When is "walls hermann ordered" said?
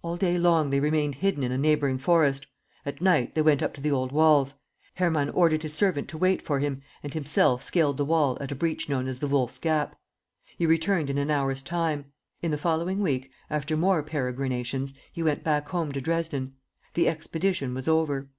4.12-5.62